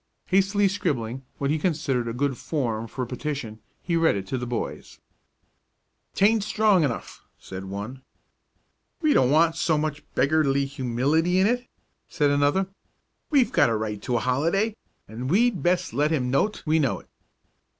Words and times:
Hastily 0.29 0.67
scribbling 0.67 1.25
what 1.37 1.51
he 1.51 1.59
considered 1.59 2.07
a 2.07 2.13
good 2.13 2.35
form 2.35 2.87
for 2.87 3.03
a 3.03 3.07
petition, 3.07 3.59
he 3.83 3.95
read 3.95 4.15
it 4.15 4.25
to 4.29 4.37
the 4.39 4.47
boys. 4.47 4.99
"'Taint 6.15 6.43
strong 6.43 6.83
enough," 6.83 7.21
said 7.37 7.65
one. 7.65 8.01
"We 9.03 9.13
don't 9.13 9.29
want 9.29 9.57
so 9.57 9.77
much 9.77 10.03
beggarly 10.15 10.65
humility 10.65 11.37
in 11.37 11.45
it," 11.45 11.67
said 12.09 12.31
another. 12.31 12.65
"We've 13.29 13.51
got 13.51 13.69
a 13.69 13.75
right 13.77 14.01
to 14.01 14.15
a 14.17 14.21
holiday, 14.21 14.75
and 15.07 15.29
we'd 15.29 15.61
best 15.61 15.93
let 15.93 16.09
him 16.09 16.31
know't 16.31 16.63
we 16.65 16.79
know 16.79 16.99
it." 17.01 17.07